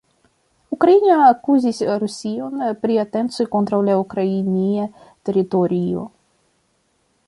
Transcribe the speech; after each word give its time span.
Ukrainio 0.75 1.17
akuzis 1.25 1.81
Rusion 2.05 2.57
pri 2.85 2.97
atencoj 3.05 3.47
kontraŭ 3.57 3.83
la 3.91 4.01
ukrainia 4.07 4.91
teritorio. 5.29 6.13